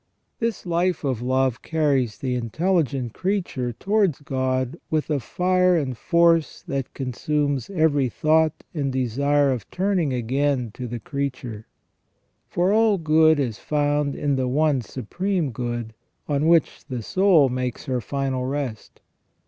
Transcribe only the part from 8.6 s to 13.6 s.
and desire of turning again to the creature. For all good is